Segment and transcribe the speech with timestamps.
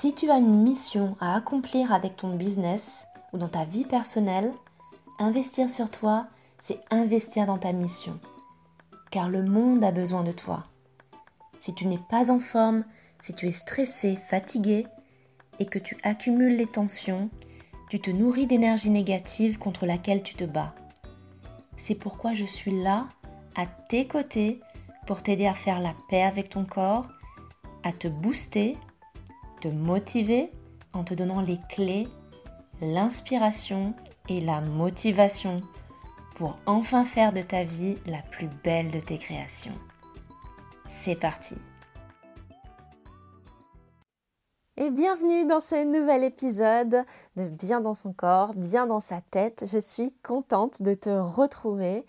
[0.00, 4.52] Si tu as une mission à accomplir avec ton business ou dans ta vie personnelle,
[5.18, 8.20] investir sur toi, c'est investir dans ta mission.
[9.10, 10.66] Car le monde a besoin de toi.
[11.58, 12.84] Si tu n'es pas en forme,
[13.18, 14.86] si tu es stressé, fatigué
[15.58, 17.28] et que tu accumules les tensions,
[17.90, 20.76] tu te nourris d'énergie négative contre laquelle tu te bats.
[21.76, 23.08] C'est pourquoi je suis là,
[23.56, 24.60] à tes côtés,
[25.08, 27.08] pour t'aider à faire la paix avec ton corps,
[27.82, 28.76] à te booster,
[29.60, 30.50] te motiver
[30.92, 32.08] en te donnant les clés,
[32.80, 33.94] l'inspiration
[34.28, 35.62] et la motivation
[36.36, 39.74] pour enfin faire de ta vie la plus belle de tes créations.
[40.88, 41.56] C'est parti
[44.80, 47.04] Et bienvenue dans ce nouvel épisode
[47.36, 49.64] de Bien dans son corps, bien dans sa tête.
[49.66, 52.06] Je suis contente de te retrouver.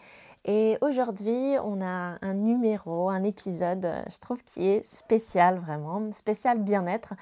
[0.52, 6.58] Et aujourd'hui, on a un numéro, un épisode, je trouve qui est spécial vraiment, spécial
[6.58, 7.14] bien-être,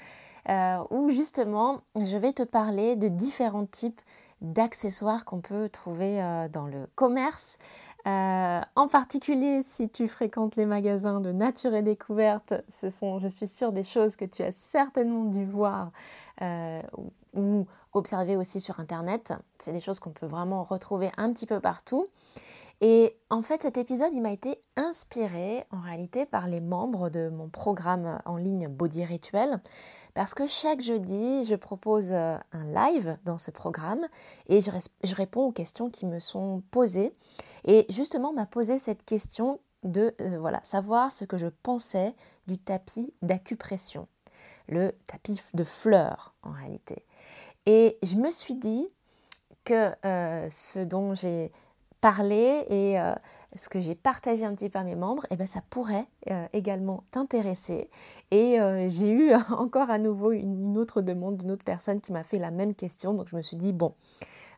[0.48, 4.00] euh, où justement je vais te parler de différents types
[4.40, 7.58] d'accessoires qu'on peut trouver euh, dans le commerce.
[8.08, 13.28] Euh, en particulier, si tu fréquentes les magasins de nature et découverte, ce sont, je
[13.28, 15.92] suis sûre, des choses que tu as certainement dû voir
[16.42, 16.82] euh,
[17.36, 19.34] ou observer aussi sur Internet.
[19.60, 22.08] C'est des choses qu'on peut vraiment retrouver un petit peu partout.
[22.80, 27.30] Et en fait, cet épisode, il m'a été inspiré en réalité par les membres de
[27.30, 29.60] mon programme en ligne Body Rituel,
[30.14, 34.06] parce que chaque jeudi, je propose euh, un live dans ce programme
[34.48, 34.72] et je,
[35.16, 37.16] réponds aux questions qui me sont posées.
[37.66, 42.60] Et justement, m'a posé cette question de euh, voilà, savoir ce que je pensais du
[42.60, 44.08] tapis d'acupression,
[44.68, 47.06] le tapis de fleurs en réalité.
[47.66, 48.88] Et je me suis dit
[49.66, 51.52] que euh, ce dont j'ai
[52.02, 53.14] parler et euh,
[53.56, 56.46] ce que j'ai partagé un petit peu à mes membres, eh ben ça pourrait euh,
[56.54, 57.90] également t'intéresser.
[58.32, 62.24] Et euh, j'ai eu encore à nouveau une autre demande d'une autre personne qui m'a
[62.24, 63.14] fait la même question.
[63.14, 63.96] Donc je me suis dit, bon,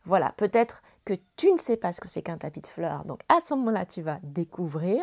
[0.06, 3.06] voilà, peut-être que tu ne sais pas ce que c'est qu'un tapis de fleurs.
[3.06, 5.02] Donc à ce moment-là, tu vas découvrir.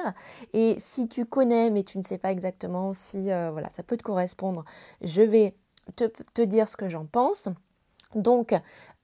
[0.53, 4.03] Et si tu connais, mais tu ne sais pas exactement si voilà, ça peut te
[4.03, 4.65] correspondre,
[5.03, 5.57] je vais
[5.97, 7.49] te, te dire ce que j'en pense.
[8.15, 8.55] Donc,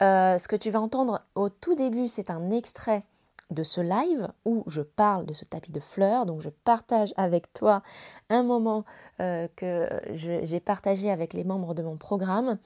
[0.01, 3.05] ce que tu vas entendre au tout début, c'est un extrait
[3.51, 6.27] de ce live où je parle de ce tapis de fleurs.
[6.27, 7.83] Donc je partage avec toi
[8.31, 8.85] un moment
[9.21, 12.59] euh, que j'ai partagé avec les membres de mon programme.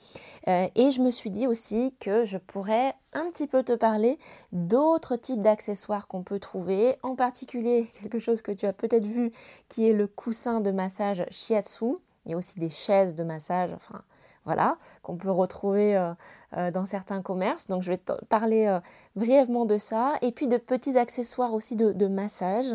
[0.48, 4.18] Euh, et je me suis dit aussi que je pourrais un petit peu te parler
[4.52, 9.32] d'autres types d'accessoires qu'on peut trouver, en particulier quelque chose que tu as peut-être vu
[9.68, 11.96] qui est le coussin de massage shiatsu.
[12.24, 14.02] Il y a aussi des chaises de massage, enfin
[14.46, 16.14] voilà, qu'on peut retrouver euh,
[16.56, 17.66] euh, dans certains commerces.
[17.66, 18.80] Donc je vais parler euh,
[19.16, 22.66] brièvement de ça et puis de petits accessoires aussi de, massage.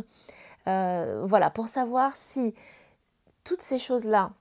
[0.65, 2.53] voilà, pour savoir si
[3.43, 4.31] toutes ces choses-là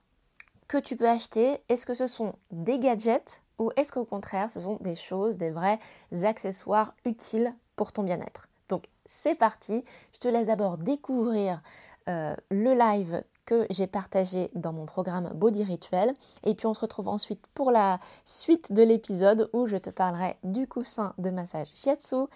[0.68, 4.60] que tu peux acheter, est-ce que ce sont des gadgets ou est-ce qu'au contraire ce
[4.60, 5.78] sont des choses, des vrais
[6.24, 8.48] accessoires utiles pour ton bien-être.
[8.68, 11.62] Donc c'est parti, je te laisse d'abord découvrir
[12.06, 16.14] le live que j'ai partagé dans mon programme Body Rituel.
[16.44, 20.36] Et puis on se retrouve ensuite pour la suite de l'épisode où je te parlerai
[20.44, 22.26] du coussin de massage shiatsu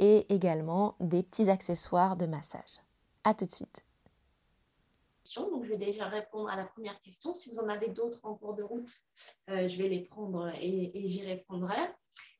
[0.00, 2.82] et également des petits accessoires de massage.
[3.22, 3.84] A tout de suite.
[5.36, 7.32] Donc, je vais déjà répondre à la première question.
[7.32, 8.90] Si vous en avez d'autres en cours de route,
[9.50, 11.78] euh, je vais les prendre et, et j'y répondrai.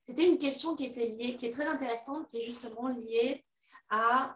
[0.07, 3.44] C'était une question qui était liée, qui est très intéressante, qui est justement liée
[3.91, 4.35] à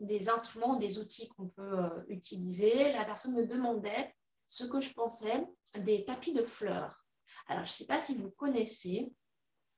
[0.00, 2.92] des instruments, des outils qu'on peut euh, utiliser.
[2.92, 4.14] La personne me demandait
[4.46, 5.46] ce que je pensais
[5.76, 7.06] des tapis de fleurs.
[7.46, 9.12] Alors, je ne sais pas si vous connaissez,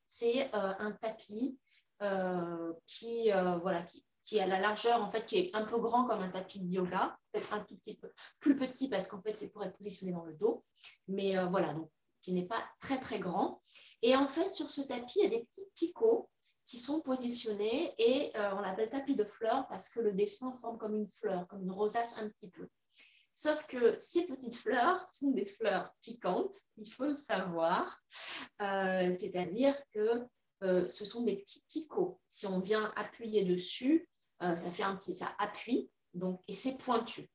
[0.07, 1.59] c'est euh, un tapis
[2.03, 3.31] euh, qui,
[3.63, 6.31] voilà, qui, qui, a la largeur, en fait, qui est un peu grand comme un
[6.31, 9.63] tapis de yoga, peut-être un tout petit peu plus petit parce qu'en fait, c'est pour
[9.63, 10.65] être positionné dans le dos,
[11.07, 11.91] mais voilà, donc
[12.23, 13.63] qui n'est pas très, très grand.
[14.03, 16.29] Et en fait, sur ce tapis, il y a des petits picots
[16.73, 20.79] qui sont positionnés et euh, on l'appelle tapis de fleurs parce que le dessin forme
[20.79, 22.67] comme une fleur, comme une rosace un petit peu.
[23.35, 28.01] Sauf que ces petites fleurs sont des fleurs piquantes, il faut le savoir.
[28.63, 30.23] Euh, c'est-à-dire que
[30.63, 32.19] euh, ce sont des petits picots.
[32.27, 34.09] Si on vient appuyer dessus,
[34.41, 37.29] ça fait un petit, ça appuie, donc, et c'est pointu.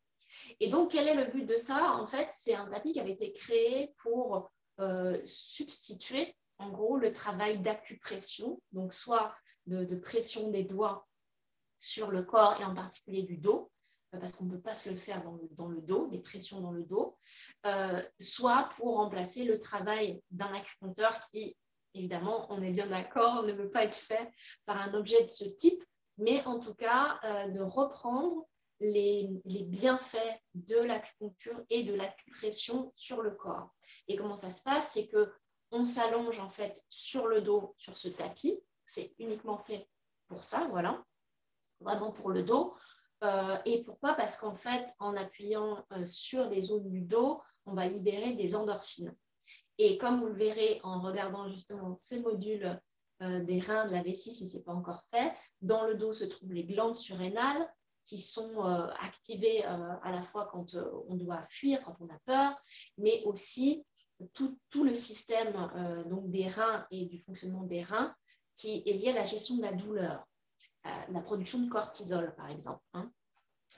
[0.59, 1.93] Et donc, quel est le but de ça?
[1.93, 4.51] En fait, c'est un tapis qui avait été créé pour
[5.23, 9.35] substituer en gros le travail d'acupression, donc soit
[9.67, 11.07] de, pression des doigts
[11.77, 13.71] sur le corps et en particulier du dos,
[14.13, 16.71] euh, parce qu'on ne peut pas se le faire dans le, dos, des pressions dans
[16.71, 17.17] le dos,
[17.65, 21.55] euh, soit pour remplacer le travail d'un acupuncteur qui,
[21.93, 24.31] évidemment, on est bien d'accord, ne veut pas être fait
[24.65, 25.83] par un objet de ce type,
[26.17, 28.47] mais en tout cas euh, de reprendre
[28.79, 33.73] les, bienfaits de l'acupuncture et de l'acupression sur le corps.
[34.07, 34.91] Et comment ça se passe?
[34.93, 35.31] C'est que
[35.71, 38.59] on s'allonge en fait sur le dos, sur ce tapis.
[38.85, 39.87] C'est uniquement fait
[40.27, 41.03] pour ça, voilà,
[41.79, 42.75] vraiment pour le dos.
[43.23, 44.13] Euh, et pourquoi?
[44.13, 48.55] Parce qu'en fait, en appuyant euh, sur les zones du dos, on va libérer des
[48.55, 49.15] endorphines.
[49.77, 52.79] Et comme vous le verrez en regardant justement ce module
[53.23, 56.13] euh, des reins de la vessie, si ce n'est pas encore fait, dans le dos
[56.13, 57.67] se trouvent les glandes surrénales
[58.05, 58.61] qui sont
[59.01, 60.77] activées à la fois quand
[61.09, 62.57] on doit fuir, quand on a peur,
[62.97, 63.85] mais aussi
[64.33, 65.53] tout, tout le système
[66.09, 68.15] donc des reins et du fonctionnement des reins
[68.55, 70.25] qui est lié à la gestion de la douleur
[71.09, 72.83] la production de cortisol, par exemple.
[72.93, 73.11] Hein.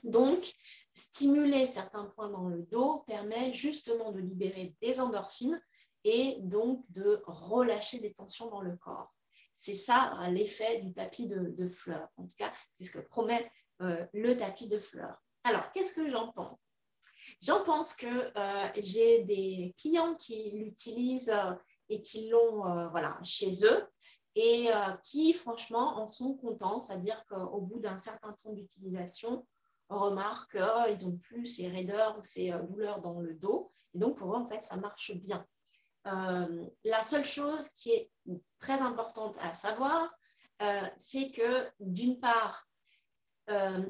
[0.03, 0.53] Donc,
[0.93, 5.61] stimuler certains points dans le dos permet justement de libérer des endorphines
[6.03, 9.13] et donc de relâcher des tensions dans le corps.
[9.57, 12.07] C'est ça l'effet du tapis de, fleurs.
[12.15, 13.51] En tout cas, c'est ce que promet
[13.81, 15.17] euh, le tapis de fleurs.
[15.43, 16.57] Alors, qu'est-ce que j'en pense?
[17.41, 21.53] J'en pense que euh, j'ai des clients qui l'utilisent euh,
[21.89, 23.87] et qui l'ont voilà, chez eux
[24.35, 26.81] et euh, qui, franchement, en sont contents.
[26.81, 29.45] C'est-à-dire qu'au bout d'un certain temps d'utilisation,
[29.89, 33.71] on remarque qu'ils n'ont plus ces raideurs ou ces euh, douleurs dans le dos.
[33.93, 35.45] Et donc, pour eux, en fait, ça marche bien.
[36.07, 38.11] Euh, la seule chose qui est
[38.59, 40.09] très importante à savoir,
[40.97, 42.68] c'est que d'une part,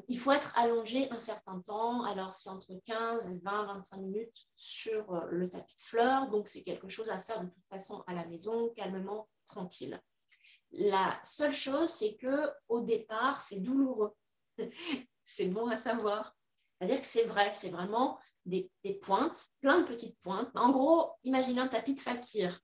[0.08, 2.04] il faut être allongé un certain temps.
[2.04, 6.30] Alors, c'est entre 15 et 20, 25 minutes sur le tapis de fleurs.
[6.30, 10.00] Donc, c'est quelque chose à faire de toute façon à la maison, calmement, tranquille.
[10.72, 14.14] La seule chose, c'est que au départ, c'est douloureux.
[15.24, 16.36] c'est bon à savoir.
[16.78, 18.70] C'est-à-dire que c'est vrai, c'est vraiment des,
[19.02, 20.50] pointes, plein de petites pointes.
[20.54, 22.60] En gros, imaginez un tapis de fakir.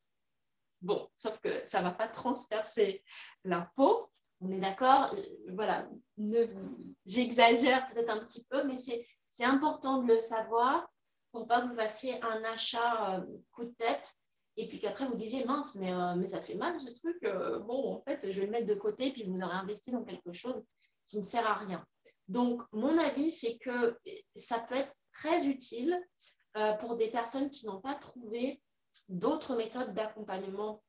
[0.83, 3.03] Bon, sauf que ça ne va pas transpercer
[3.45, 4.11] la peau.
[4.41, 5.89] On est d'accord euh, Voilà,
[7.07, 10.89] j'exagère peut-être un petit peu, mais c'est important de le savoir
[11.33, 14.15] pour pas que vous fassiez un achat euh, coup de tête
[14.57, 17.23] et puis qu'après vous disiez mince, mais, euh, ça fait mal ce truc.
[17.67, 20.33] Bon, en fait, je vais le mettre de côté, puis vous aurez investi dans quelque
[20.33, 20.63] chose
[21.09, 21.85] qui ne sert à rien.
[22.29, 23.99] Donc, mon avis, c'est que
[24.35, 26.01] ça peut être très utile
[26.81, 28.63] pour des personnes qui n'ont pas trouvé
[29.11, 30.83] d'autres méthodes d'accompagnement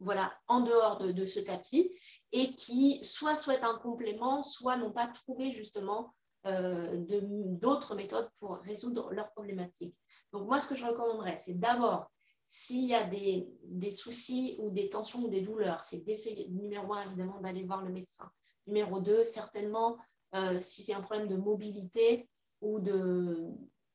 [0.00, 1.92] voilà, en dehors de, ce tapis
[2.32, 6.14] et qui soit souhaitent un complément, soit n'ont pas trouvé justement
[6.44, 9.94] d'autres méthodes pour résoudre leurs problématiques.
[10.32, 12.10] Donc moi, ce que je recommanderais, c'est d'abord,
[12.48, 17.06] s'il y a des, soucis ou des tensions ou des douleurs, c'est d'essayer, numéro un,
[17.06, 18.30] évidemment, d'aller voir le médecin.
[18.66, 19.98] Numéro deux, certainement,
[20.34, 22.28] euh, si c'est un problème de mobilité
[22.60, 23.48] ou de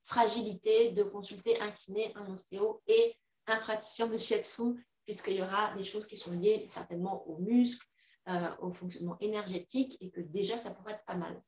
[0.03, 3.15] fragilité, de consulter un kiné, un ostéo et
[3.47, 7.88] un praticien de shiatsu, puisqu'il y aura des choses qui sont liées certainement aux muscles,
[8.27, 11.42] euh, au fonctionnement énergétique, et que déjà, ça pourrait être pas mal.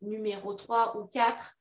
[0.00, 1.54] Numéro 3 ou 4,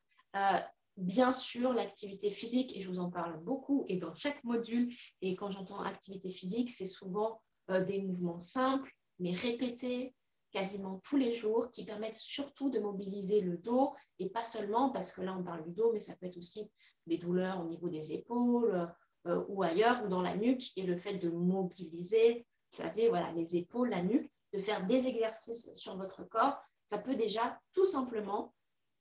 [0.97, 5.35] bien sûr l'activité physique, et je vous en parle beaucoup, et dans chaque module, et
[5.35, 10.13] quand j'entends activité physique, c'est souvent euh, des mouvements simples, mais répétés,
[10.51, 15.11] quasiment tous les jours, qui permettent surtout de mobiliser le dos, et pas seulement, parce
[15.11, 16.69] que là on parle du dos, mais ça peut être aussi
[17.07, 18.87] des douleurs au niveau des épaules
[19.27, 23.31] euh, ou ailleurs, ou dans la nuque, et le fait de mobiliser, vous savez, voilà,
[23.31, 27.85] les épaules, la nuque, de faire des exercices sur votre corps, ça peut déjà tout
[27.85, 28.53] simplement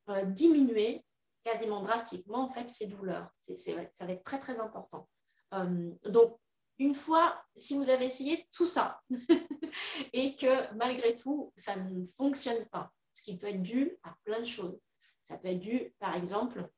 [0.08, 1.04] euh, diminuer
[1.44, 3.28] quasiment drastiquement en fait ces douleurs.
[3.56, 5.08] ça va être très très important.
[5.54, 6.38] Euh, donc
[6.78, 9.00] une fois, si vous avez essayé tout ça
[10.12, 14.40] et que malgré tout ça ne fonctionne pas, ce qui peut être dû à plein
[14.40, 14.78] de choses.
[15.24, 16.68] Ça peut être dû par exemple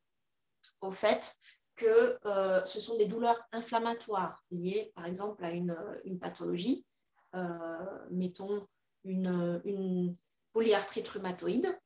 [0.80, 1.34] au fait
[1.76, 5.76] que euh, ce sont des douleurs inflammatoires liées par exemple à une,
[6.20, 6.86] pathologie,
[7.34, 8.66] euh, mettons
[9.04, 10.16] une,
[10.52, 11.76] polyarthrite rhumatoïde,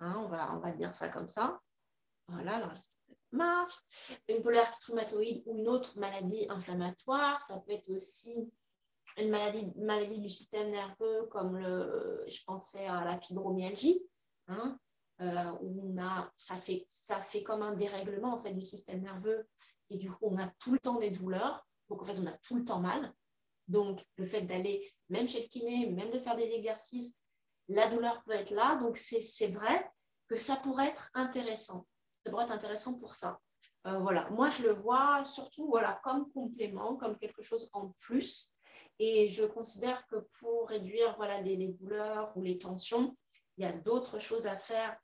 [0.00, 0.26] hein, on,
[0.58, 1.60] va, dire ça comme ça,
[2.26, 2.72] voilà, alors
[3.30, 3.74] marche.
[4.28, 8.50] Une polyarthrite rhumatoïde ou une autre maladie inflammatoire, ça peut être aussi
[9.18, 14.02] une maladie, du système nerveux comme je pensais à la fibromyalgie,
[14.48, 14.78] hein,
[15.20, 19.02] euh, où on a, ça, fait, ça fait comme un dérèglement en fait, du système
[19.02, 19.46] nerveux
[19.90, 22.36] et du coup on a tout le temps des douleurs, donc en fait on a
[22.38, 23.12] tout le temps mal.
[23.66, 27.14] Donc le fait d'aller même chez le kiné, même de faire des exercices,
[27.68, 29.90] la douleur peut être là, donc c'est vrai
[30.28, 31.86] que ça pourrait être intéressant
[32.24, 33.40] ça pourrait être intéressant pour ça.
[33.86, 38.52] Euh, voilà, moi je le vois surtout voilà, comme complément, comme quelque chose en plus.
[38.98, 43.16] Et je considère que pour réduire voilà, les, douleurs ou les tensions,
[43.56, 44.96] il y a d'autres choses à faire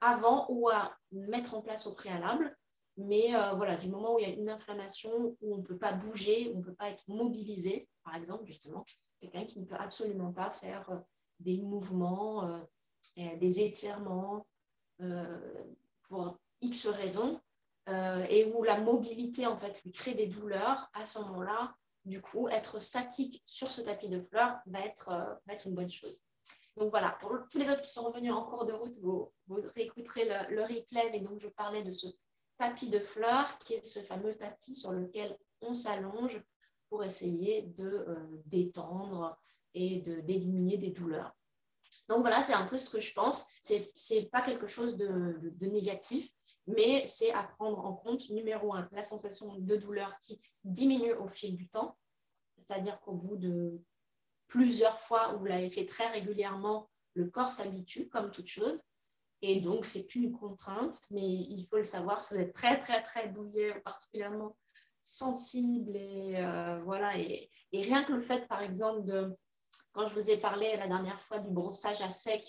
[0.00, 2.56] avant ou à mettre en place au préalable.
[2.96, 5.78] Mais euh, voilà, du moment où il y a une inflammation, où on ne peut
[5.78, 8.84] pas bouger, où on ne peut pas être mobilisé, par exemple, justement,
[9.20, 11.02] quelqu'un qui ne peut absolument pas faire
[11.40, 12.60] des mouvements
[13.16, 14.46] des étirements
[16.02, 17.40] pour X raisons,
[18.28, 22.48] et où la mobilité en fait lui crée des douleurs, à ce moment-là, du coup,
[22.48, 26.22] être statique sur ce tapis de fleurs va être une bonne chose.
[26.76, 29.32] Donc voilà, pour tous les autres qui sont revenus en cours de route, vous,
[29.76, 31.10] réécouterez le, replay.
[31.12, 32.08] Mais donc, je parlais de ce
[32.58, 36.42] tapis de fleurs, qui est ce fameux tapis sur lequel on s'allonge
[36.88, 39.38] pour essayer de euh, détendre
[39.74, 41.34] et d'éliminer des douleurs.
[42.08, 43.46] Donc voilà, c'est un peu ce que je pense.
[43.62, 46.30] Ce n'est pas quelque chose de, de négatif,
[46.66, 51.28] mais c'est à prendre en compte, numéro un, la sensation de douleur qui diminue au
[51.28, 51.96] fil du temps.
[52.56, 53.80] C'est-à-dire qu'au bout de
[54.54, 58.80] plusieurs fois où vous l'avez fait très régulièrement, le corps s'habitue comme toute chose.
[59.42, 62.78] Et donc, c'est plus une contrainte, mais il faut le savoir, si vous êtes très,
[62.78, 64.56] très, très douillet, particulièrement
[65.00, 67.18] sensible, et euh, voilà.
[67.18, 69.36] Et, rien que le fait, par exemple, de,
[69.92, 72.44] quand je vous ai parlé la dernière fois du brossage à sec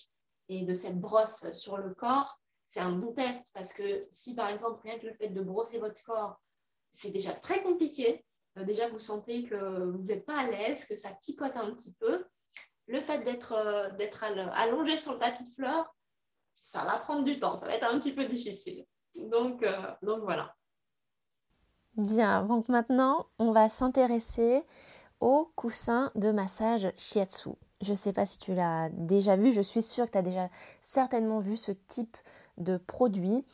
[0.47, 4.49] et de cette brosse sur le corps, c'est un bon test parce que si, par
[4.49, 6.39] exemple, rien que le fait de brosser votre corps,
[6.91, 8.23] c'est déjà très compliqué,
[8.63, 12.25] déjà vous sentez que vous n'êtes pas à l'aise, que ça picote un petit peu,
[12.87, 15.95] le fait d'être euh, allongé sur le tapis de fleurs,
[16.59, 18.85] ça va prendre du temps, ça va être un petit peu difficile.
[19.29, 20.55] Donc, euh, donc voilà.
[21.95, 24.63] Bien, donc maintenant, on va s'intéresser
[25.19, 27.51] au coussin de massage shiatsu.
[27.81, 30.21] Je ne sais pas si tu l'as déjà vu, je suis sûre que tu as
[30.21, 30.49] déjà
[30.81, 32.17] certainement vu ce type
[32.57, 33.45] de produit.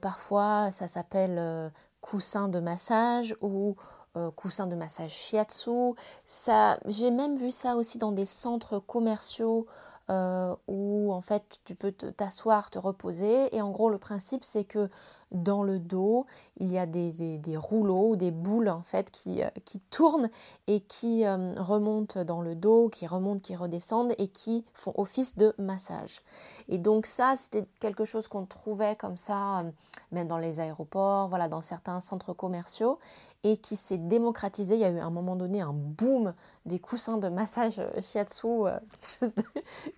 [0.00, 3.76] parfois, ça s'appelle coussin de massage ou
[4.16, 5.92] euh, coussin de massage shiatsu.
[6.24, 9.66] Ça, j'ai même vu ça aussi dans des centres commerciaux
[10.08, 13.54] euh, où en fait tu peux t'asseoir, te, reposer.
[13.54, 14.88] Et en gros, le principe c'est que
[15.32, 16.24] dans le dos,
[16.58, 19.50] il y a des, rouleaux, des boules en fait qui, euh,
[19.90, 20.30] tournent
[20.66, 25.52] et qui remontent dans le dos, qui remontent, qui redescendent et qui font office de
[25.58, 26.22] massage.
[26.68, 29.64] Et donc ça, c'était quelque chose qu'on trouvait comme ça,
[30.12, 32.98] même dans les aéroports, voilà, dans certains centres commerciaux
[33.46, 34.74] et qui s'est démocratisé.
[34.74, 36.34] Il y a eu à un moment donné un boom
[36.64, 38.78] des coussins de massage euh, shiatsu, euh,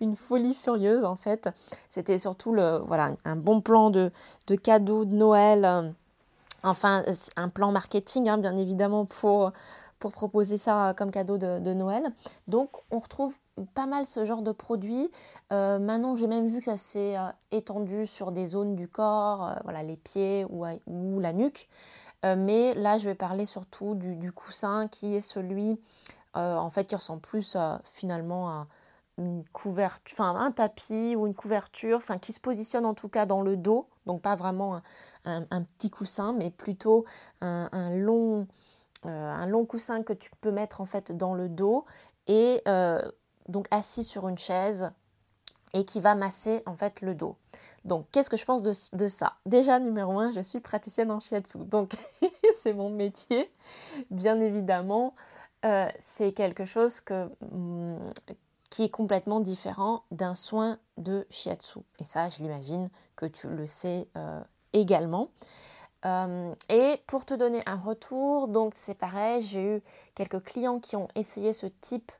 [0.01, 1.49] une folie furieuse en fait.
[1.89, 4.11] C'était surtout le, voilà, un bon plan de,
[4.47, 5.89] de cadeau de Noël, euh,
[6.63, 7.03] enfin
[7.37, 9.51] un plan marketing hein, bien évidemment pour,
[9.97, 12.11] pour proposer ça comme cadeau de, Noël.
[12.47, 13.35] Donc on retrouve
[13.73, 15.09] pas mal ce genre de produits.
[15.49, 17.15] maintenant j'ai même vu que ça s'est
[17.51, 21.67] étendu sur des zones du corps, voilà, les pieds ou, ou la nuque.
[22.25, 25.79] Euh, mais là, je vais parler surtout du, coussin qui est celui,
[26.35, 28.67] euh, en fait, qui ressemble plus finalement à
[29.17, 33.25] une couverture, enfin un tapis ou une couverture, enfin qui se positionne en tout cas
[33.25, 34.81] dans le dos, donc pas vraiment
[35.25, 37.03] un, petit coussin, mais plutôt
[37.41, 38.47] un, long,
[39.05, 41.85] euh, un long coussin que tu peux mettre en fait dans le dos
[42.27, 42.63] et
[43.49, 44.89] donc assis sur une chaise
[45.73, 47.35] et qui va masser en fait le dos.
[47.85, 49.33] Donc, qu'est-ce que je pense de, ça?
[49.45, 51.59] Déjà, numéro un, je suis praticienne en shiatsu.
[51.59, 51.93] Donc,
[52.57, 53.51] c'est mon métier.
[54.11, 55.15] Bien évidemment,
[55.65, 57.01] euh, c'est quelque chose
[57.51, 57.97] mm,
[58.69, 61.79] qui est complètement différent d'un soin de shiatsu.
[61.99, 64.41] Et ça, je l'imagine que tu le sais euh,
[64.73, 65.29] également.
[66.05, 69.81] Euh, et pour te donner un retour, donc c'est pareil, j'ai eu
[70.15, 72.11] quelques clients qui ont essayé ce type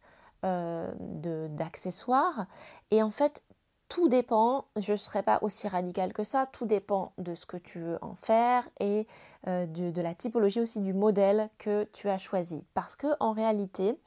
[0.41, 2.45] d'accessoires.
[2.91, 3.43] Et en fait,
[3.89, 7.57] tout dépend, je ne serai pas aussi radicale que ça, tout dépend de ce que
[7.57, 9.07] tu veux en faire et
[9.47, 12.65] euh, de, la typologie aussi du modèle que tu as choisi.
[12.75, 13.99] Parce que en réalité,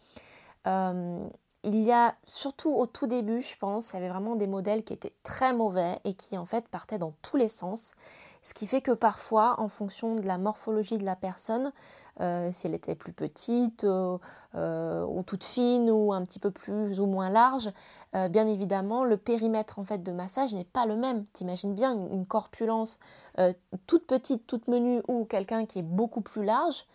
[0.69, 1.19] euh,
[1.65, 4.85] il y a surtout au tout début, je pense, il y avait vraiment des modèles
[4.85, 7.93] qui étaient très mauvais et qui en fait partaient dans tous les sens.
[8.43, 11.73] Ce qui fait que parfois, en fonction de la morphologie de la personne,
[12.21, 14.19] euh, si elle était plus petite euh,
[14.57, 17.71] euh, ou toute fine ou un petit peu plus ou moins large,
[18.13, 21.25] bien évidemment, le périmètre en fait de massage n'est pas le même.
[21.33, 22.99] T'imagines bien une, corpulence
[23.87, 26.87] toute petite, toute menue ou quelqu'un qui est beaucoup plus large,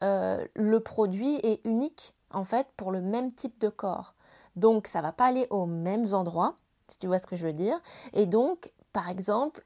[0.00, 4.14] le produit est unique en fait pour le même type de corps.
[4.56, 6.56] Donc ça va pas aller aux mêmes endroits,
[6.88, 7.80] si tu vois ce que je veux dire.
[8.14, 9.64] Et donc, par exemple,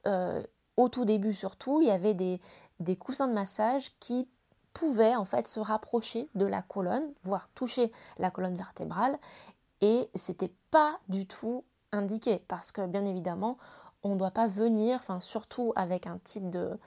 [0.79, 2.41] au tout début surtout, il y avait des,
[2.97, 4.29] coussins de massage qui
[4.73, 9.19] pouvaient en fait se rapprocher de la colonne, voire toucher la colonne vertébrale,
[9.81, 13.59] et c'était pas du tout indiqué parce que bien évidemment
[14.05, 16.79] on ne doit pas venir, enfin surtout avec un type de,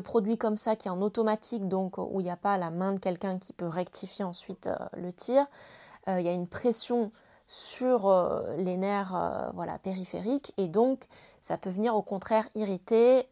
[0.00, 2.92] produit comme ça qui est en automatique, donc où il n'y a pas la main
[2.92, 5.46] de quelqu'un qui peut rectifier ensuite euh, le tir,
[6.08, 7.12] euh, il y a une pression
[7.48, 11.08] sur euh, les nerfs voilà, périphériques et donc
[11.42, 13.26] ça peut venir au contraire irriter,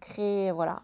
[0.00, 0.82] créer voilà,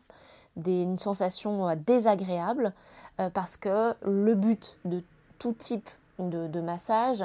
[0.65, 2.73] une sensation euh, désagréable
[3.21, 5.03] euh, parce que le but de
[5.39, 7.23] tout type de, massage,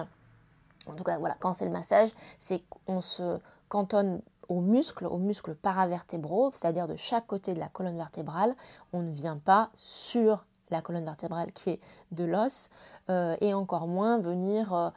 [0.85, 3.39] En tout cas, voilà, quand c'est le massage, c'est qu'on se
[3.69, 8.53] cantonne aux muscles, aux muscles paravertébraux, c'est-à-dire de chaque côté de la colonne vertébrale.
[8.91, 11.79] On ne vient pas sur la colonne vertébrale qui est
[12.11, 12.69] de l'os,
[13.09, 14.89] euh, et encore moins venir euh,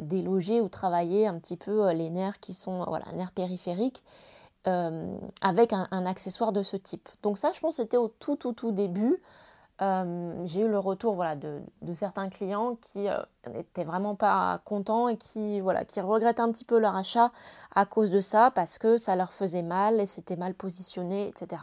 [0.00, 4.02] déloger ou travailler un petit peu euh, les nerfs qui sont, voilà, nerfs périphériques.
[5.42, 7.08] avec un, accessoire de ce type.
[7.22, 9.22] Donc ça, je pense, c'était au tout, tout, tout début.
[9.82, 11.60] Euh, j'ai eu le retour voilà, de,
[11.94, 13.08] certains clients qui
[13.52, 17.30] n'étaient euh, vraiment pas contents et qui, voilà, qui regrettaient un petit peu leur achat
[17.74, 21.62] à cause de ça parce que ça leur faisait mal et c'était mal positionné, etc.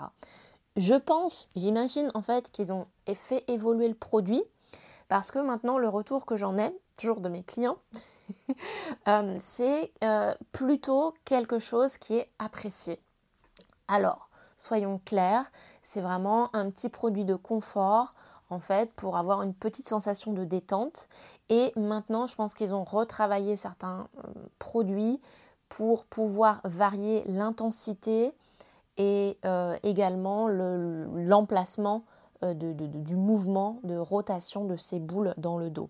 [0.75, 4.43] Je pense, j'imagine en fait qu'ils ont fait évoluer le produit
[5.07, 7.77] parce que maintenant le retour que j'en ai, toujours de mes clients,
[9.07, 9.91] euh, c'est
[10.51, 12.99] plutôt quelque chose qui est apprécié.
[13.87, 15.51] Alors, soyons clairs,
[15.81, 18.13] c'est vraiment un petit produit de confort
[18.49, 21.07] en fait pour avoir une petite sensation de détente.
[21.49, 24.27] Et maintenant, je pense qu'ils ont retravaillé certains euh,
[24.59, 25.19] produits
[25.69, 28.33] pour pouvoir varier l'intensité
[28.97, 32.05] et euh, également l'emplacement
[32.43, 35.89] euh, du mouvement de rotation de ces boules dans le dos.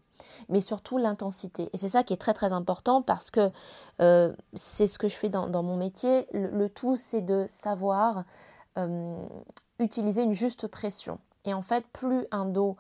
[0.49, 1.69] Mais surtout l'intensité.
[1.73, 3.51] Et c'est ça qui est très très important parce que
[4.53, 6.27] c'est ce que je fais dans, mon métier.
[6.31, 8.23] Le, tout, c'est de savoir
[9.79, 11.19] utiliser une juste pression.
[11.45, 12.77] Et en fait, plus un dos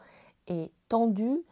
[0.47, 1.43] est tendu,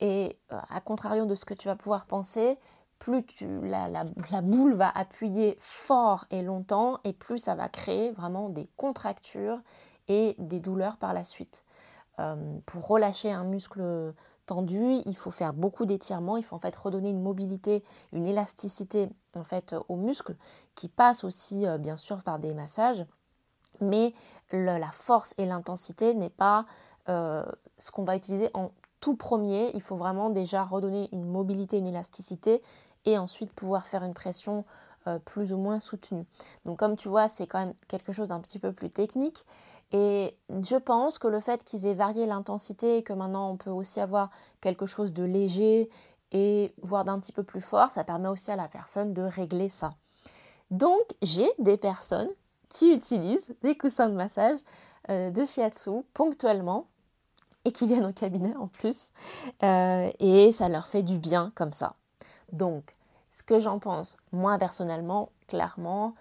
[0.00, 2.58] et euh, à contrario de ce que tu vas pouvoir penser,
[2.98, 3.24] plus
[3.62, 9.60] la, boule va appuyer fort et longtemps, et plus ça va créer vraiment des contractures
[10.08, 11.64] et des douleurs par la suite.
[12.20, 14.14] Euh, pour relâcher un muscle
[14.46, 17.82] tendu, il faut faire beaucoup d'étirements, il faut en fait redonner une mobilité,
[18.12, 20.36] une élasticité en fait aux muscles
[20.74, 23.04] qui passe aussi euh, bien sûr par des massages
[23.80, 24.14] mais
[24.52, 26.64] la force et l'intensité n'est pas
[27.08, 27.44] euh,
[27.76, 28.70] ce qu'on va utiliser en
[29.00, 29.72] tout premier.
[29.74, 32.62] Il faut vraiment déjà redonner une mobilité, une élasticité
[33.04, 34.64] et ensuite pouvoir faire une pression
[35.26, 36.24] plus ou moins soutenue.
[36.64, 39.44] Donc comme tu vois, c'est quand même quelque chose d'un petit peu plus technique.
[39.92, 43.70] Et je pense que le fait qu'ils aient varié l'intensité et que maintenant on peut
[43.70, 45.88] aussi avoir quelque chose de léger
[46.32, 49.68] et voire d'un petit peu plus fort, ça permet aussi à la personne de régler
[49.68, 49.94] ça.
[50.70, 52.30] Donc j'ai des personnes
[52.68, 54.58] qui utilisent des coussins de massage
[55.10, 56.86] euh, de shiatsu ponctuellement
[57.64, 59.10] et qui viennent au cabinet en plus.
[59.62, 61.94] Euh, et ça leur fait du bien comme ça.
[62.52, 62.94] Donc,
[63.30, 66.14] ce que j'en pense, moi personnellement, clairement,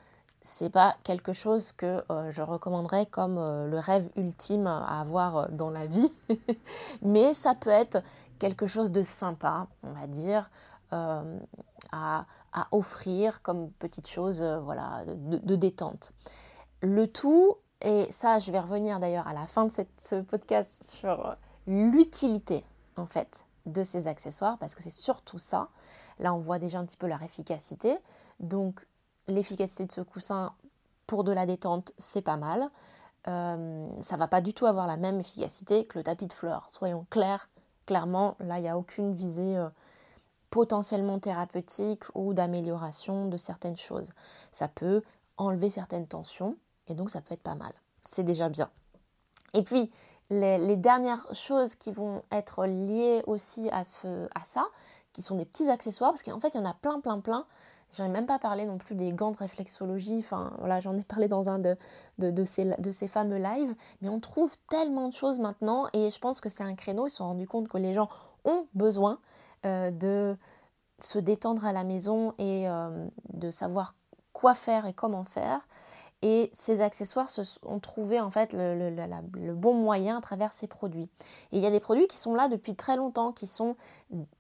[0.43, 5.69] c'est pas quelque chose que euh, je recommanderais comme le rêve ultime à avoir dans
[5.69, 6.12] la vie,
[7.01, 8.03] mais ça peut être
[8.39, 10.49] quelque chose de sympa, on va dire,
[11.91, 12.25] à,
[12.71, 16.12] offrir comme petite chose voilà, de détente.
[16.82, 21.27] Le tout, et ça je vais revenir d'ailleurs à la fin de ce podcast sur
[21.27, 21.34] euh,
[21.67, 22.65] l'utilité
[22.97, 25.69] en fait de ces accessoires, parce que c'est surtout ça.
[26.19, 27.97] Là on voit déjà un petit peu leur efficacité.
[28.39, 28.86] Donc
[29.27, 30.53] l'efficacité de ce coussin
[31.07, 32.69] pour de la détente, c'est pas mal.
[33.27, 36.67] Euh, ça va pas du tout avoir la même efficacité que le tapis de fleurs.
[36.71, 37.49] Soyons clairs,
[37.86, 39.69] clairement, là il n'y a aucune visée euh,
[40.49, 44.09] potentiellement thérapeutique ou d'amélioration de certaines choses.
[44.51, 45.01] Ça peut
[45.38, 46.57] enlever certaines tensions,
[46.88, 47.73] et donc ça peut être pas mal.
[48.05, 48.69] C'est déjà bien.
[49.53, 49.91] Et puis,
[50.29, 54.65] les, dernières choses qui vont être liées aussi à, ce, à ça,
[55.13, 57.45] qui sont des petits accessoires, parce qu'en fait, il y en a plein, plein, plein.
[57.95, 60.17] J'en ai même pas parlé non plus des gants de réflexologie.
[60.19, 61.77] Enfin, voilà, j'en ai parlé dans un de,
[62.17, 63.75] de, ces, de ces fameux lives.
[64.01, 65.88] Mais on trouve tellement de choses maintenant.
[65.93, 67.08] Et je pense que c'est un créneau.
[67.08, 68.10] Ils se sont rendus compte que les gens
[68.45, 69.19] ont besoin
[69.65, 70.36] euh, de
[70.99, 73.95] se détendre à la maison et euh, de savoir
[74.32, 75.62] quoi faire et comment faire.
[76.25, 81.09] Et ces accessoires se ont trouvé en fait le, bon moyen à travers ces produits.
[81.51, 83.75] Et il y a des produits qui sont là depuis très longtemps, qui sont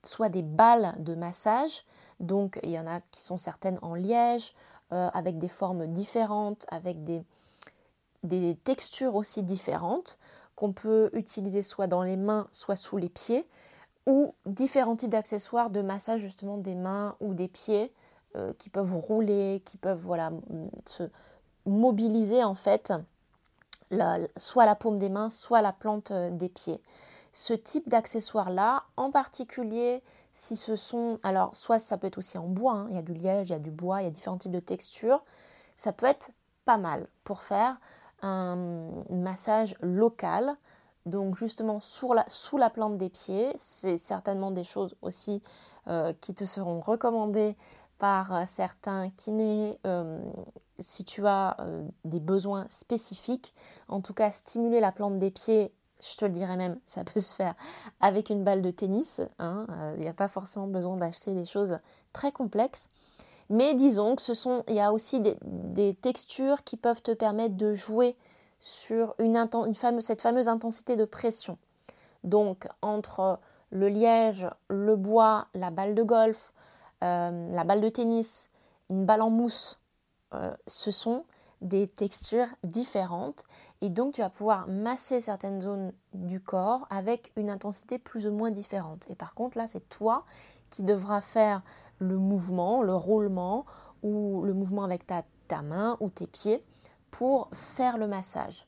[0.01, 1.83] soit des balles de massage,
[2.21, 4.53] donc il y en a qui sont certaines en liège,
[4.93, 7.21] euh, avec des formes différentes, avec des,
[8.23, 10.19] des textures aussi différentes,
[10.55, 13.45] qu'on peut utiliser soit dans les mains, soit sous les pieds,
[14.05, 17.91] ou différents types d'accessoires de massage justement des mains ou des pieds
[18.37, 20.31] euh, qui peuvent rouler, qui peuvent voilà,
[20.85, 21.09] se
[21.65, 22.93] mobiliser en fait
[24.37, 26.81] soit la paume des mains, soit la plante euh, des pieds.
[27.31, 30.01] Ce type d'accessoires-là, en particulier
[30.33, 33.03] si ce sont, alors soit ça peut être aussi en bois, hein, il y a
[33.03, 35.23] du liège, il y a du bois, il y a différents types de textures,
[35.75, 36.31] ça peut être
[36.65, 37.77] pas mal pour faire
[38.21, 38.55] un
[39.09, 40.55] massage local,
[41.05, 43.51] donc justement sous la, sous la plante des pieds.
[43.57, 45.43] C'est certainement des choses aussi
[45.87, 47.55] euh, qui te seront recommandées
[47.99, 49.77] par euh, certains kinés
[50.79, 53.53] si tu as euh, des besoins spécifiques,
[53.87, 57.19] en tout cas stimuler la plante des pieds je te le dirais même, ça peut
[57.19, 57.55] se faire
[58.01, 59.21] avec une balle de tennis.
[59.39, 61.79] Hein, il n'y a pas forcément besoin d'acheter des choses
[62.11, 62.89] très complexes.
[63.49, 67.55] Mais disons que ce sont, il y a aussi des, textures qui peuvent te permettre
[67.55, 68.15] de jouer
[68.59, 69.15] sur
[69.99, 71.57] cette fameuse intensité de pression.
[72.23, 76.53] Donc entre le liège, le bois, la balle de golf,
[77.03, 78.49] euh, la balle de tennis,
[78.89, 79.82] une balle en mousse, euh,
[80.67, 81.25] ce sont
[81.61, 83.45] des textures différentes
[83.81, 88.33] et donc tu vas pouvoir masser certaines zones du corps avec une intensité plus ou
[88.33, 89.05] moins différente.
[89.09, 90.25] Et par contre là c'est toi
[90.69, 91.61] qui devras faire
[91.99, 93.65] le mouvement, le roulement
[94.01, 96.61] ou le mouvement avec ta, ta main ou tes pieds
[97.11, 98.67] pour faire le massage.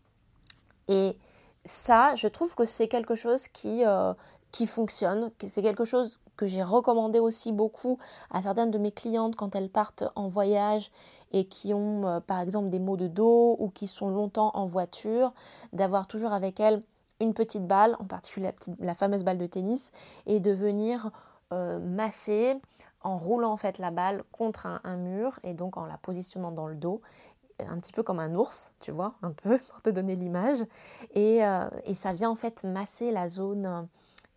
[0.88, 1.18] Et
[1.66, 4.14] ça, je trouve que c'est quelque chose qui, euh,
[4.52, 7.98] qui fonctionne, c'est quelque chose que j'ai recommandé aussi beaucoup
[8.32, 10.92] à certaines de mes clientes quand elles partent en voyage
[11.32, 14.66] et qui ont euh, par exemple des maux de dos ou qui sont longtemps en
[14.66, 15.34] voiture,
[15.74, 16.82] d'avoir toujours avec elles
[17.22, 19.92] une petite balle, en particulier la, fameuse balle de tennis,
[20.26, 21.12] et de venir
[21.54, 22.60] euh, masser
[23.02, 26.68] en roulant en fait la balle contre un, mur et donc en la positionnant dans
[26.68, 27.02] le dos
[27.60, 30.60] un petit peu comme un ours, tu vois, un peu pour te donner l'image.
[31.16, 33.88] Euh, et, ça vient en fait masser la zone,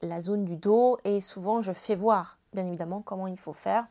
[0.02, 0.98] la zone du dos.
[1.04, 3.86] Et souvent, je fais voir, bien évidemment, comment il faut faire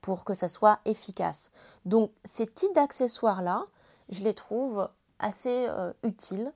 [0.00, 1.50] pour que ça soit efficace.
[1.84, 3.66] Donc, ces types d'accessoires-là,
[4.08, 6.52] je les trouve assez euh, utiles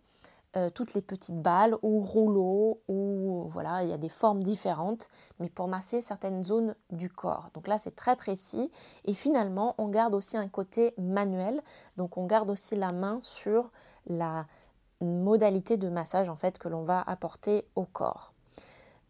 [0.57, 5.09] euh, toutes les petites balles ou rouleaux ou voilà, il y a des formes différentes,
[5.40, 7.50] mais pour masser certaines zones du corps.
[7.54, 8.70] Donc là, c'est très précis
[9.04, 11.61] et finalement, on garde aussi un côté manuel,
[11.96, 13.72] donc on garde aussi la main sur
[14.07, 14.46] la
[15.00, 18.34] modalité de massage en fait que l'on va apporter au corps.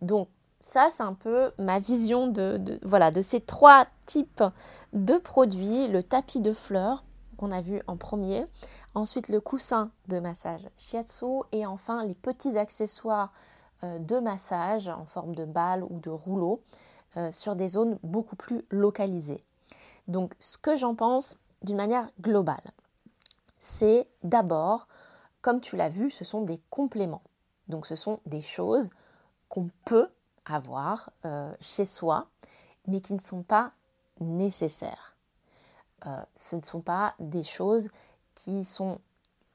[0.05, 0.29] Donc
[0.61, 4.43] ça, c'est un peu ma vision de, voilà, de ces trois types
[4.93, 5.89] de produits.
[5.89, 7.05] Le tapis de fleurs
[7.37, 8.45] qu'on a vu en premier,
[8.95, 13.33] Ensuite, le coussin de massage shiatsu et enfin les petits accessoires
[13.83, 16.63] euh, de massage en forme de balle ou de rouleau
[17.17, 19.41] euh, sur des zones beaucoup plus localisées.
[20.07, 22.71] Donc, ce que j'en pense d'une manière globale,
[23.59, 24.87] c'est d'abord,
[25.43, 27.23] comme tu l'as vu, ce sont des compléments.
[27.67, 28.91] Donc, ce sont des choses
[29.49, 30.09] qu'on peut
[30.45, 32.29] avoir euh, chez soi,
[32.87, 33.73] mais qui ne sont pas
[34.21, 35.17] nécessaires.
[36.37, 37.89] ce ne sont pas des choses
[38.35, 39.01] qui sont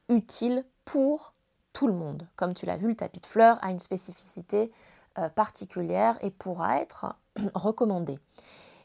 [0.09, 1.33] utiles pour
[1.73, 2.27] tout le monde.
[2.35, 4.71] Comme tu l'as vu, le tapis de fleurs a une spécificité
[5.17, 7.15] euh, particulière et pourra être
[7.53, 8.19] recommandé.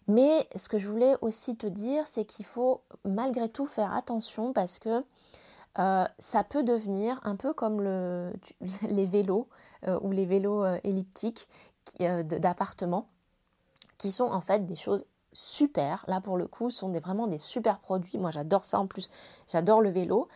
[0.06, 4.52] Mais ce que je voulais aussi te dire, c'est qu'il faut malgré tout faire attention
[4.52, 5.04] parce que
[5.78, 8.32] euh, ça peut devenir un peu comme le,
[8.82, 11.48] les vélos euh, ou les vélos elliptiques
[11.98, 13.08] d'appartement,
[13.98, 16.04] qui sont en fait des choses super.
[16.08, 18.18] Là, pour le coup, sont vraiment des super produits.
[18.18, 19.10] Moi, j'adore ça en plus.
[19.48, 20.28] J'adore le vélo.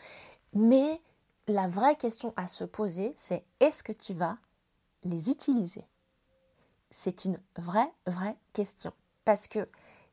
[0.52, 1.00] Mais
[1.46, 4.36] la vraie question à se poser, c'est est-ce que tu vas
[5.04, 5.86] les utiliser?
[6.90, 8.92] C'est une vraie, vraie question.
[9.24, 9.68] Parce que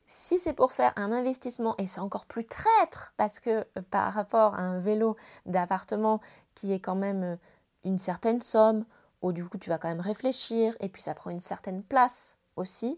[0.08, 4.14] si c'est pour faire un investissement, et c'est encore plus traître, parce que euh, par
[4.14, 6.22] rapport à un vélo d'appartement
[6.54, 7.36] qui est quand même euh,
[7.84, 8.86] une certaine somme,
[9.32, 12.98] du coup tu vas quand même réfléchir, et puis ça prend une certaine place aussi,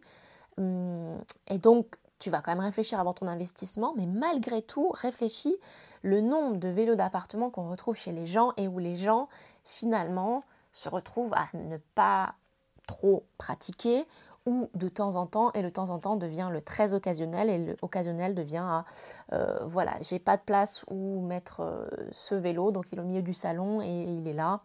[0.57, 5.55] Hum, et donc, tu vas quand même réfléchir avant ton investissement, mais malgré tout, réfléchis
[6.01, 9.29] le nombre de vélos d'appartement qu'on retrouve chez les gens et où les gens,
[9.63, 12.33] finalement, se retrouvent à ne pas
[12.87, 14.05] trop pratiquer
[14.45, 17.65] ou de temps en temps, et le temps en temps devient le très occasionnel, et
[17.65, 18.83] le occasionnel devient
[19.33, 23.05] euh, voilà, j'ai pas de place où mettre euh, ce vélo, donc il est au
[23.05, 24.61] milieu du salon et il est là.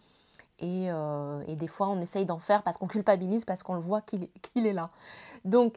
[0.63, 4.01] Euh, et, des fois, on essaye d'en faire parce qu'on culpabilise, parce qu'on le voit
[4.01, 4.29] qu'il
[4.67, 4.89] est là.
[5.45, 5.75] Donc,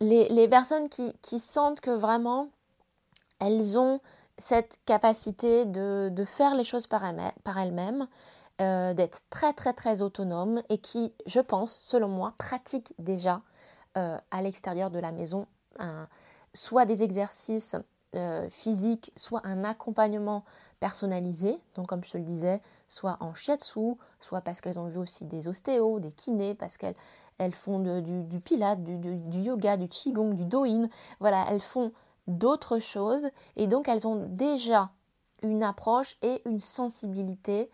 [0.00, 2.48] les, personnes qui, sentent que vraiment,
[3.40, 4.00] elles ont
[4.38, 8.06] cette capacité de, faire les choses par, elles-mêmes,
[8.60, 13.40] euh, d'être très très très autonomes et qui, je pense, selon moi, pratiquent déjà
[13.96, 15.46] euh, à l'extérieur de la maison
[16.54, 17.76] soit des exercices
[18.50, 20.44] physiques, soit un accompagnement
[20.80, 24.98] personnalisées, donc comme je te le disais, soit en shiatsu, soit parce qu'elles ont vu
[24.98, 26.94] aussi des ostéos, des kinés, parce qu'elles
[27.38, 30.88] elles font du, du pilate, du, yoga, du qigong, du doin,
[31.20, 31.92] voilà, elles font
[32.26, 34.90] d'autres choses et donc elles ont déjà
[35.42, 37.70] une approche et une sensibilité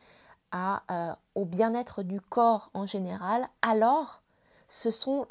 [0.55, 4.23] euh, au bien-être du corps en général, alors
[4.69, 5.27] ce sont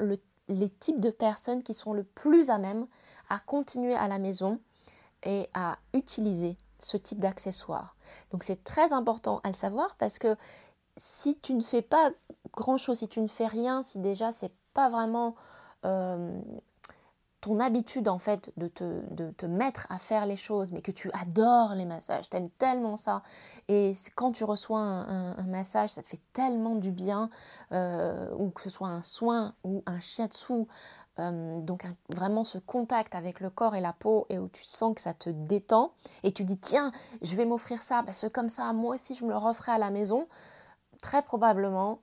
[0.48, 2.86] les types de personnes qui sont le plus à même
[3.30, 4.60] à continuer à la maison
[5.24, 7.96] et à utiliser ce type d'accessoire.
[8.30, 10.36] Donc c'est très important à le savoir parce que
[10.96, 12.10] si tu ne fais pas
[12.52, 15.34] grand chose, si tu ne fais rien, si déjà c'est pas vraiment
[15.84, 16.38] euh,
[17.44, 20.90] ton habitude en fait de te, de te, mettre à faire les choses, mais que
[20.90, 23.22] tu adores les massages, t'aimes tellement ça,
[23.68, 27.28] et quand tu reçois un, massage, ça te fait tellement du bien,
[27.72, 30.66] euh, ou que ce soit un soin ou un shiatsu,
[31.18, 34.94] euh, donc vraiment ce contact avec le corps et la peau, et où tu sens
[34.94, 38.48] que ça te détend, et tu dis tiens, je vais m'offrir ça, parce que comme
[38.48, 40.26] ça, moi aussi, je me le referai à la maison,
[41.00, 42.00] très probablement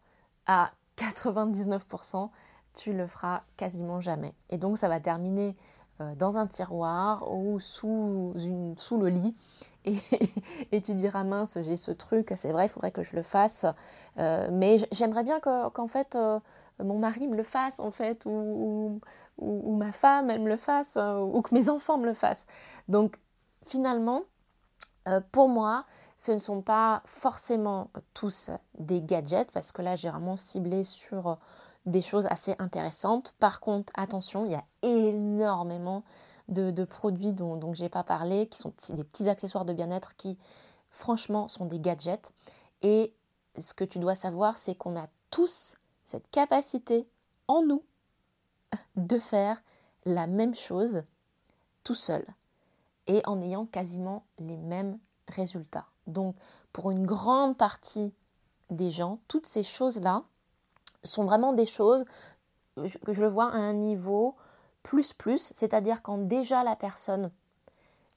[0.48, 2.30] à 99%,
[2.76, 4.34] tu le feras quasiment jamais.
[4.50, 5.58] Et donc ça va terminer
[6.00, 9.36] euh, dans un tiroir ou sous, une, sous le lit.
[10.72, 13.66] Et, tu diras mince, j'ai ce truc, c'est vrai, il faudrait que je le fasse.
[14.20, 16.16] Euh, mais j'aimerais bien qu'en fait
[16.84, 19.00] mon mari me le fasse, en fait, ou,
[19.40, 22.46] ma femme, elle me le fasse, ou que mes enfants me le fassent.
[22.88, 23.18] Donc
[23.66, 24.24] finalement,
[25.32, 25.86] pour moi,
[26.18, 31.40] ce ne sont pas forcément tous des gadgets, parce que là j'ai vraiment ciblé sur
[31.86, 33.34] des choses assez intéressantes.
[33.40, 36.04] Par contre, attention, il y a énormément
[36.48, 40.16] de, produits dont, dont je n'ai pas parlé, qui sont des petits accessoires de bien-être
[40.16, 40.38] qui,
[40.90, 42.34] franchement, sont des gadgets.
[42.82, 43.14] Et
[43.58, 45.76] ce que tu dois savoir, c'est qu'on a tous
[46.12, 47.08] cette capacité
[47.48, 47.84] en nous
[48.96, 49.64] de faire
[50.06, 51.04] la même chose
[51.84, 52.26] tout seul
[53.08, 55.88] et en ayant quasiment les mêmes résultats.
[56.08, 56.36] Donc,
[56.74, 58.14] pour une grande partie
[58.70, 60.24] des gens, toutes ces choses-là,
[61.04, 62.04] sont vraiment des choses
[62.76, 64.36] que je le vois à un niveau
[64.84, 67.32] plus plus, c'est-à-dire quand déjà la personne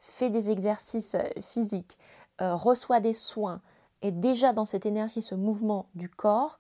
[0.01, 1.99] fait des exercices euh, physiques,
[2.41, 3.61] euh, reçoit des soins,
[4.03, 6.59] est déjà dans cette énergie, ce mouvement du corps,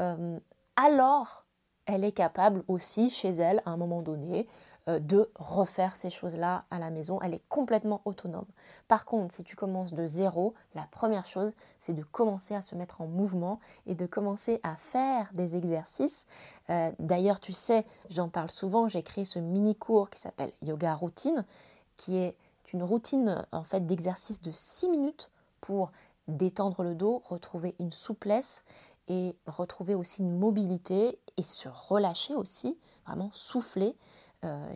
[0.00, 0.38] euh,
[0.76, 1.44] alors
[1.86, 4.48] elle est capable aussi chez elle, à un moment donné,
[4.88, 7.18] euh, de refaire ces choses-là à la maison.
[7.22, 8.46] Elle est complètement autonome.
[8.88, 12.74] Par contre, si tu commences de zéro, la première chose, c'est de commencer à se
[12.74, 16.26] mettre en mouvement et de commencer à faire des exercices.
[16.70, 21.44] Euh, d'ailleurs, tu sais, j'en parle souvent, j'ai créé ce mini-cours qui s'appelle Yoga Routine,
[21.96, 22.36] qui est
[22.72, 25.92] une routine en fait d'exercice de 6 minutes pour
[26.28, 28.64] détendre le dos, retrouver une souplesse
[29.08, 33.96] et retrouver aussi une mobilité et se relâcher aussi, vraiment souffler
[34.44, 34.74] euh,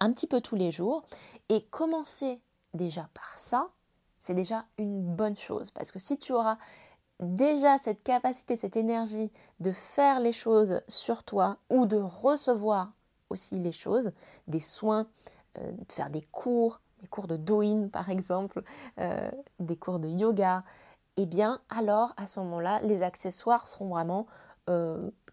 [0.00, 1.02] un petit peu tous les jours.
[1.48, 2.40] Et commencer
[2.74, 3.70] déjà par ça,
[4.18, 5.70] c'est déjà une bonne chose.
[5.70, 6.58] Parce que si tu auras
[7.20, 12.92] déjà cette capacité, cette énergie de faire les choses sur toi ou de recevoir
[13.30, 14.12] aussi les choses,
[14.48, 15.06] des soins,
[15.58, 18.62] euh, de faire des cours, des cours de doin par exemple,
[18.98, 20.64] euh, des cours de yoga,
[21.16, 24.26] eh bien alors à ce moment-là, les accessoires seront vraiment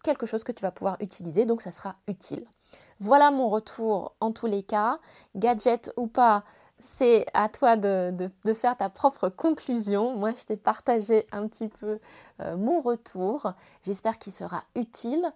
[0.04, 2.46] quelque chose que tu vas pouvoir utiliser, donc ça sera utile.
[3.00, 4.98] Voilà mon retour en tous les cas.
[5.34, 6.44] Gadget ou pas,
[6.78, 10.16] c'est à toi de, faire ta propre conclusion.
[10.16, 11.98] Moi, je t'ai partagé un petit peu
[12.40, 13.52] euh, mon retour.
[13.82, 15.32] J'espère qu'il sera utile.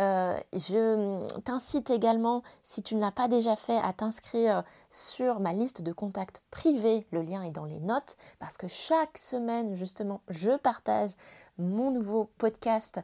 [0.00, 5.52] Euh, je t'incite également, si tu ne l'as pas déjà fait, à t'inscrire sur ma
[5.52, 7.06] liste de contacts privés.
[7.10, 11.10] Le lien est dans les notes parce que chaque semaine, justement, je partage
[11.58, 13.00] mon nouveau podcast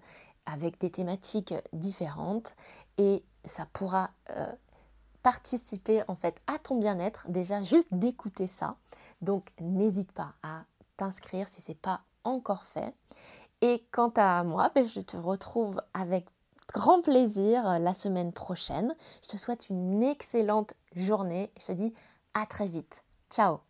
[0.46, 2.54] avec des thématiques différentes
[2.96, 4.50] et ça pourra euh,
[5.22, 8.76] participer en fait à ton bien-être déjà juste d'écouter ça.
[9.20, 10.62] Donc n'hésite pas à
[10.96, 12.94] t'inscrire si ce n'est pas encore fait.
[13.60, 16.26] Et quant à moi, ben, je te retrouve avec
[16.72, 18.94] grand plaisir euh, la semaine prochaine.
[19.22, 21.50] Je te souhaite une excellente journée.
[21.60, 21.94] Je te dis
[22.34, 23.04] à très vite.
[23.30, 23.67] Ciao